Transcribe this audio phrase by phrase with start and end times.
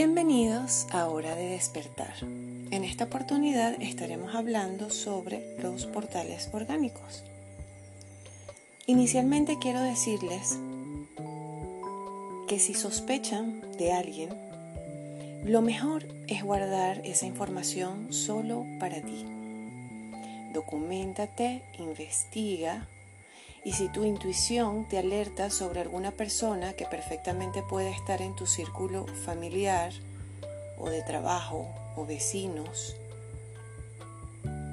[0.00, 2.14] Bienvenidos a Hora de Despertar.
[2.70, 7.24] En esta oportunidad estaremos hablando sobre los portales orgánicos.
[8.86, 10.56] Inicialmente quiero decirles
[12.46, 14.28] que si sospechan de alguien,
[15.44, 19.26] lo mejor es guardar esa información solo para ti.
[20.54, 22.86] Documentate, investiga
[23.64, 28.46] y si tu intuición te alerta sobre alguna persona que perfectamente puede estar en tu
[28.46, 29.92] círculo familiar
[30.78, 32.96] o de trabajo o vecinos,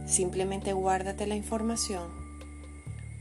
[0.07, 2.25] simplemente guárdate la información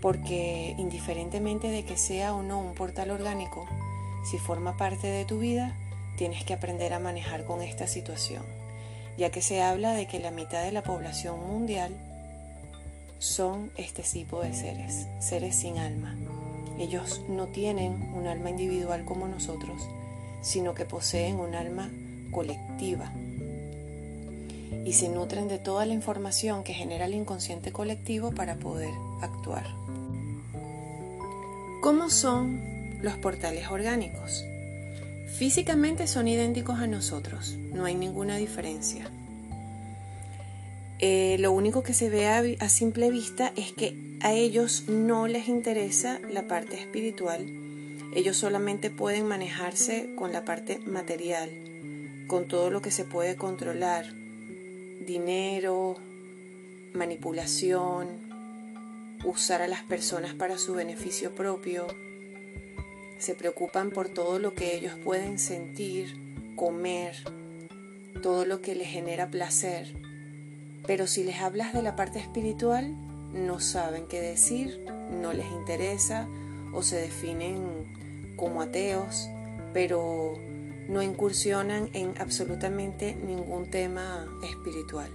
[0.04, 3.66] porque indiferentemente de que sea o no un portal orgánico,
[4.22, 5.74] si forma parte de tu vida,
[6.18, 8.42] tienes que aprender a manejar con esta situación,
[9.16, 11.94] ya que se habla de que la mitad de la población mundial
[13.18, 16.16] son este tipo de seres, seres sin alma.
[16.78, 19.88] Ellos no tienen un alma individual como nosotros,
[20.42, 21.90] sino que poseen un alma
[22.30, 23.12] colectiva
[24.84, 29.64] y se nutren de toda la información que genera el inconsciente colectivo para poder actuar.
[31.80, 34.44] ¿Cómo son los portales orgánicos?
[35.38, 39.10] Físicamente son idénticos a nosotros, no hay ninguna diferencia.
[41.06, 45.48] Eh, lo único que se ve a, simple vista es que a ellos no les
[45.48, 47.44] interesa la parte espiritual,
[48.14, 51.50] ellos solamente pueden manejarse con la parte material,
[52.26, 54.14] con todo lo que se puede controlar,
[55.06, 55.96] dinero,
[56.94, 58.08] manipulación,
[59.26, 61.86] usar a las personas para su beneficio propio,
[63.18, 66.16] se preocupan por todo lo que ellos pueden sentir,
[66.56, 67.14] comer,
[68.22, 70.03] todo lo que les genera placer
[70.86, 72.94] pero si les hablas de la parte espiritual,
[73.32, 76.28] no saben qué decir, no les interesa
[76.72, 79.28] o se definen como ateos,
[79.72, 80.34] pero
[80.88, 85.10] no incursionan en absolutamente ningún tema espiritual.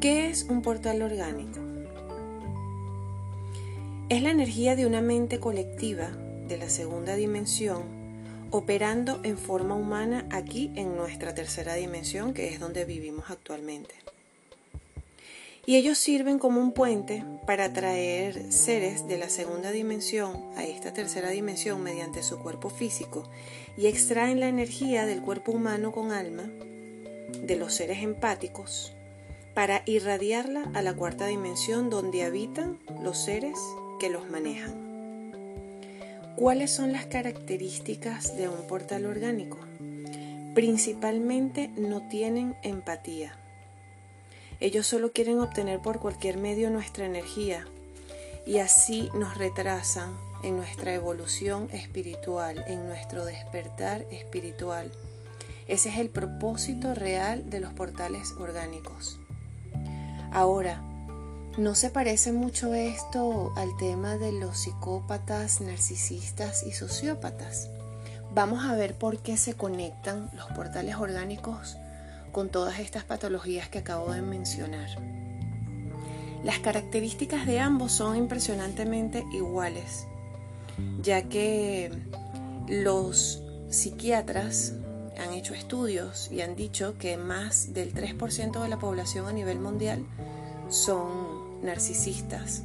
[0.00, 1.60] ¿Qué es un portal orgánico?
[4.08, 6.10] Es la energía de una mente colectiva
[6.48, 8.01] de la segunda dimensión
[8.52, 13.94] operando en forma humana aquí en nuestra tercera dimensión, que es donde vivimos actualmente.
[15.64, 20.92] Y ellos sirven como un puente para atraer seres de la segunda dimensión a esta
[20.92, 23.24] tercera dimensión mediante su cuerpo físico
[23.76, 28.92] y extraen la energía del cuerpo humano con alma, de los seres empáticos,
[29.54, 33.58] para irradiarla a la cuarta dimensión donde habitan los seres
[33.98, 34.91] que los manejan.
[36.36, 39.58] ¿Cuáles son las características de un portal orgánico?
[40.54, 43.36] Principalmente no tienen empatía.
[44.58, 47.66] Ellos solo quieren obtener por cualquier medio nuestra energía
[48.46, 54.90] y así nos retrasan en nuestra evolución espiritual, en nuestro despertar espiritual.
[55.68, 59.18] Ese es el propósito real de los portales orgánicos.
[60.32, 60.82] Ahora,
[61.58, 67.68] ¿No se parece mucho esto al tema de los psicópatas, narcisistas y sociópatas?
[68.34, 71.76] Vamos a ver por qué se conectan los portales orgánicos
[72.32, 74.88] con todas estas patologías que acabo de mencionar.
[76.42, 80.06] Las características de ambos son impresionantemente iguales,
[81.02, 81.92] ya que
[82.66, 84.72] los psiquiatras
[85.22, 89.60] han hecho estudios y han dicho que más del 3% de la población a nivel
[89.60, 90.06] mundial
[90.70, 92.62] son narcisistas.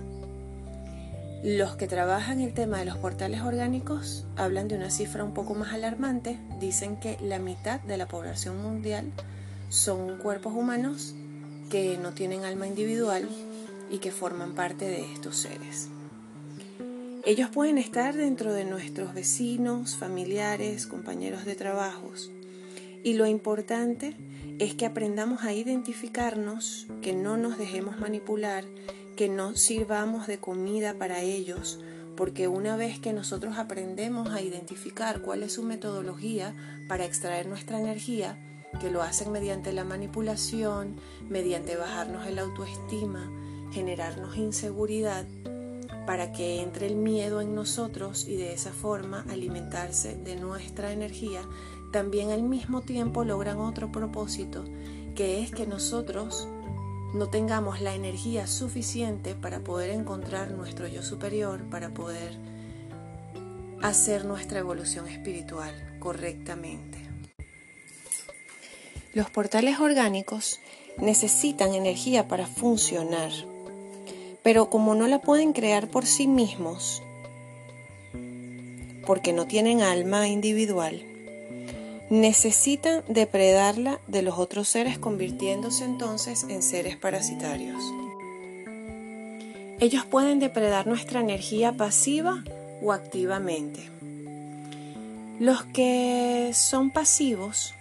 [1.43, 5.53] Los que trabajan el tema de los portales orgánicos hablan de una cifra un poco
[5.53, 6.39] más alarmante.
[6.59, 9.11] Dicen que la mitad de la población mundial
[9.69, 11.13] son cuerpos humanos
[11.69, 13.27] que no tienen alma individual
[13.91, 15.89] y que forman parte de estos seres.
[17.23, 22.31] Ellos pueden estar dentro de nuestros vecinos, familiares, compañeros de trabajos.
[23.03, 24.15] Y lo importante
[24.59, 28.65] es que aprendamos a identificarnos, que no nos dejemos manipular,
[29.15, 31.79] que no sirvamos de comida para ellos,
[32.15, 36.55] porque una vez que nosotros aprendemos a identificar cuál es su metodología
[36.87, 38.37] para extraer nuestra energía,
[38.79, 40.95] que lo hacen mediante la manipulación,
[41.29, 43.31] mediante bajarnos el autoestima,
[43.71, 45.25] generarnos inseguridad,
[46.07, 51.41] para que entre el miedo en nosotros y de esa forma alimentarse de nuestra energía,
[51.91, 54.65] también al mismo tiempo logran otro propósito,
[55.15, 56.47] que es que nosotros
[57.13, 62.37] no tengamos la energía suficiente para poder encontrar nuestro yo superior, para poder
[63.81, 66.97] hacer nuestra evolución espiritual correctamente.
[69.13, 70.59] Los portales orgánicos
[70.97, 73.31] necesitan energía para funcionar,
[74.43, 77.01] pero como no la pueden crear por sí mismos,
[79.05, 81.01] porque no tienen alma individual,
[82.09, 87.83] necesitan depredarla de los otros seres convirtiéndose entonces en seres parasitarios.
[89.79, 92.43] Ellos pueden depredar nuestra energía pasiva
[92.81, 93.91] o activamente.
[95.39, 97.75] Los que son pasivos,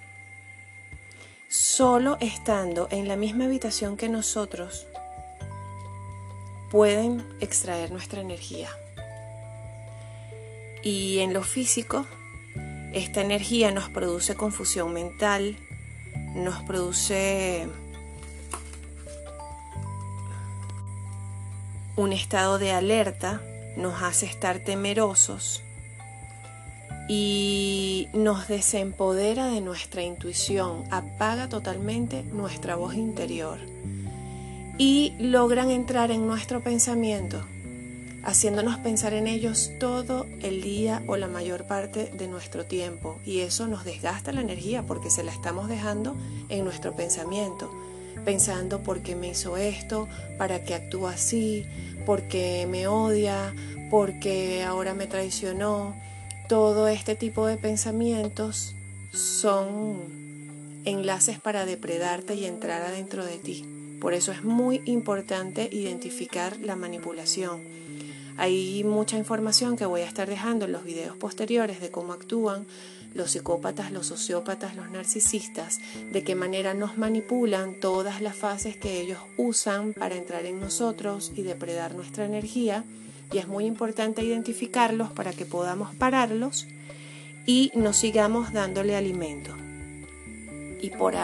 [1.49, 4.87] solo estando en la misma habitación que nosotros,
[6.71, 8.69] pueden extraer nuestra energía.
[10.83, 12.05] Y en lo físico,
[12.97, 15.59] esta energía nos produce confusión mental,
[16.35, 17.69] nos produce
[21.95, 23.43] un estado de alerta,
[23.77, 25.63] nos hace estar temerosos
[27.07, 33.59] y nos desempodera de nuestra intuición, apaga totalmente nuestra voz interior
[34.79, 37.45] y logran entrar en nuestro pensamiento,
[38.27, 43.21] haciéndonos pensar en ellos todo el día o la mayor parte de nuestro tiempo.
[43.25, 46.17] Y eso nos desgasta la energía porque se la estamos dejando
[46.49, 47.73] en nuestro pensamiento,
[48.25, 50.09] pensando por qué me hizo esto,
[50.39, 51.67] para qué actúa así,
[52.05, 53.55] por qué me odia,
[53.91, 55.95] porque ahora me traicionó.
[56.49, 58.75] Todo este tipo de pensamientos
[59.13, 63.65] son enlaces para depredarte y entrar adentro de ti.
[64.01, 67.77] Por eso es muy importante identificar la manipulación.
[68.39, 72.67] Hay mucha información que voy a estar dejando en los videos posteriores de cómo actúan
[73.15, 75.81] los psicópatas, los sociópatas, los narcisistas,
[76.13, 81.33] de qué manera nos manipulan todas las fases que ellos usan para entrar en nosotros
[81.35, 82.85] y depredar nuestra energía.
[83.33, 86.67] Y es muy importante identificarlos para que podamos pararlos
[87.47, 89.57] y nos sigamos dándole alimento.
[90.83, 91.15] Y, por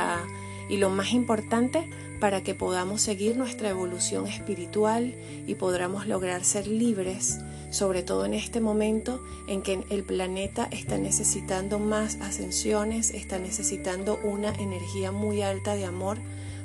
[0.70, 1.88] y lo más importante,
[2.22, 5.12] para que podamos seguir nuestra evolución espiritual
[5.44, 7.40] y podamos lograr ser libres,
[7.70, 14.20] sobre todo en este momento en que el planeta está necesitando más ascensiones, está necesitando
[14.22, 16.18] una energía muy alta de amor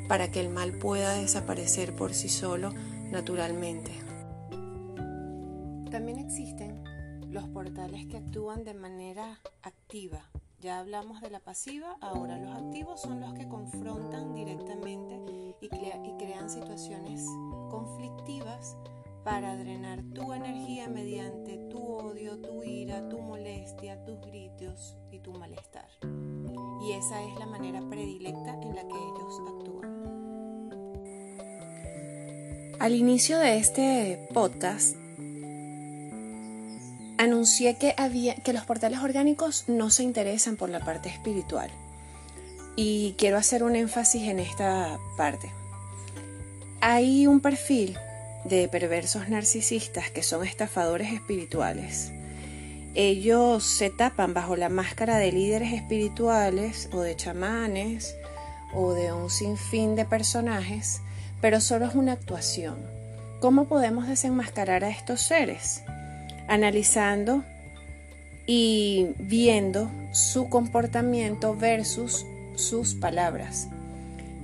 [0.08, 2.72] para que el mal pueda desaparecer por sí solo
[3.10, 3.94] naturalmente.
[5.90, 6.84] También existen
[7.32, 13.02] los portales que actúan de manera activa, ya hablamos de la pasiva, ahora los activos
[13.02, 15.20] son los que confrontan directamente
[15.62, 15.70] y,
[16.18, 17.24] crean situaciones
[17.70, 18.76] conflictivas
[19.24, 25.34] para drenar tu energía mediante tu odio, tu ira, tu molestia, tus gritos y tu
[25.34, 25.88] malestar.
[26.82, 29.88] Y esa es la manera predilecta en la que ellos actúan.
[32.80, 34.96] Al inicio de este podcast
[37.48, 41.72] anuncié que, había, que los portales orgánicos no se interesan por la parte espiritual.
[42.76, 45.50] Y quiero hacer un énfasis en esta parte.
[46.82, 47.98] Hay un perfil
[48.44, 52.12] de perversos narcisistas que son estafadores espirituales.
[52.96, 58.18] Ellos se tapan bajo la máscara de líderes espirituales o de chamanes
[58.74, 61.00] o de un sinfín de personajes,
[61.40, 62.76] pero solo es una actuación.
[63.40, 65.84] ¿Cómo podemos desenmascarar a estos seres?
[66.48, 67.44] Analizando
[68.46, 73.68] y viendo su comportamiento versus sus palabras.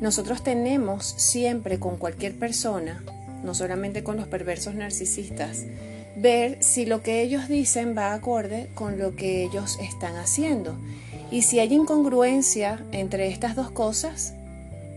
[0.02, 3.04] Nosotros tenemos siempre con cualquier persona,
[3.44, 5.66] no solamente con los perversos narcisistas,
[6.18, 10.78] ver si lo que ellos dicen va acorde con lo que ellos están haciendo.
[11.32, 14.34] Y si hay incongruencia entre estas dos cosas,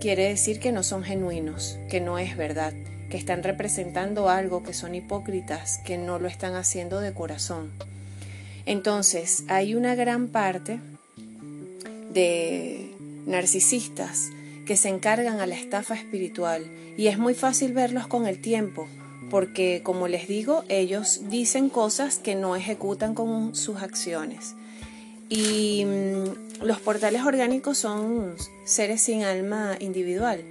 [0.00, 2.74] quiere decir que no son genuinos, que no es verdad
[3.10, 7.70] que están representando algo, que son hipócritas, que no lo están haciendo de corazón.
[8.66, 10.80] Entonces, hay una gran parte
[12.12, 12.92] de
[13.26, 14.30] narcisistas
[14.66, 18.88] que se encargan a la estafa espiritual y es muy fácil verlos con el tiempo,
[19.30, 24.54] porque como les digo, ellos dicen cosas que no ejecutan con sus acciones.
[25.28, 28.34] Y mm, los portales orgánicos son
[28.64, 30.42] seres sin alma individual,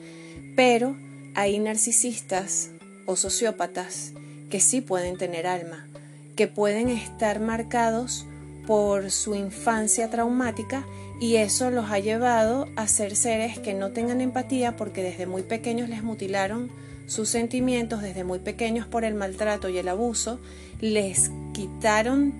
[0.55, 0.95] pero
[1.35, 2.69] hay narcisistas
[3.05, 4.13] o sociópatas
[4.49, 5.87] que sí pueden tener alma,
[6.35, 8.25] que pueden estar marcados
[8.65, 10.85] por su infancia traumática
[11.19, 15.43] y eso los ha llevado a ser seres que no tengan empatía porque desde muy
[15.43, 16.69] pequeños les mutilaron
[17.07, 20.39] sus sentimientos, desde muy pequeños por el maltrato y el abuso,
[20.81, 22.33] les quitaron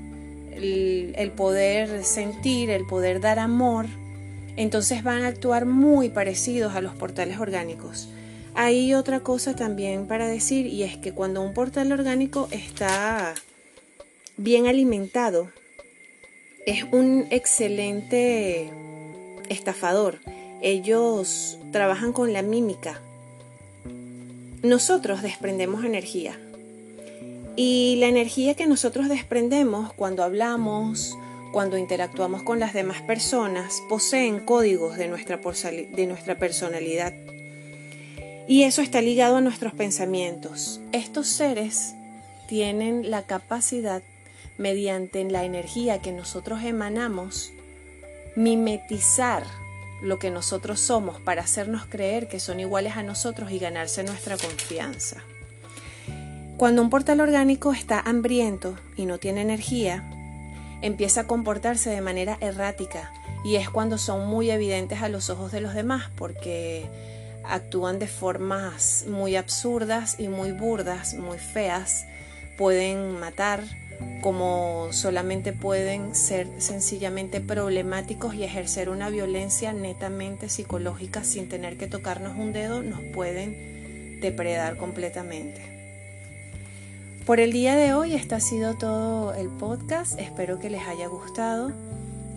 [0.52, 3.86] el, poder sentir, el poder dar amor,
[4.56, 8.10] entonces van a actuar muy parecidos a los portales orgánicos.
[8.56, 13.36] Hay otra cosa también para decir y es que cuando un portal orgánico está
[14.38, 15.52] bien alimentado,
[16.66, 18.72] es un excelente
[19.50, 20.20] estafador.
[20.62, 23.02] Ellos trabajan con la mímica.
[24.64, 26.40] Nosotros desprendemos energía.
[27.58, 31.18] Y la energía que nosotros desprendemos cuando hablamos,
[31.54, 37.14] cuando interactuamos con las demás personas, poseen códigos de nuestra, personalidad.
[38.48, 40.80] Y eso está ligado a nuestros pensamientos.
[40.92, 41.96] Estos seres
[42.48, 44.04] tienen la capacidad,
[44.58, 47.52] mediante la energía que nosotros emanamos,
[48.36, 49.44] mimetizar
[50.02, 54.38] lo que nosotros somos para hacernos creer que son iguales a nosotros y ganarse nuestra
[54.38, 55.24] confianza.
[56.58, 60.10] Cuando un portal orgánico está hambriento y no tiene energía,
[60.82, 63.12] empieza a comportarse de manera errática
[63.44, 66.86] y es cuando son muy evidentes a los ojos de los demás porque
[67.50, 72.06] actúan de formas muy absurdas y muy burdas, muy feas,
[72.58, 73.64] pueden matar,
[74.22, 81.88] como solamente pueden ser sencillamente problemáticos y ejercer una violencia netamente psicológica sin tener que
[81.88, 85.76] tocarnos un dedo, nos pueden depredar completamente.
[87.26, 90.20] Por el día de hoy, este ha sido todo el podcast.
[90.20, 91.72] Espero que les haya gustado.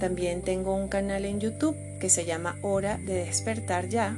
[0.01, 4.17] También tengo un canal en YouTube que se llama Hora de despertar ya.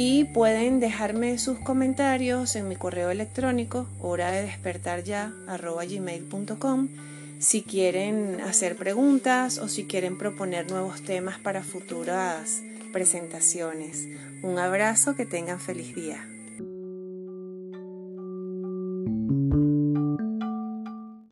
[0.00, 6.88] Y pueden dejarme sus comentarios en mi correo electrónico hora de despertar ya gmail.com
[7.40, 12.62] si quieren hacer preguntas o si quieren proponer nuevos temas para futuras
[12.92, 14.06] presentaciones.
[14.44, 16.24] Un abrazo, que tengan feliz día.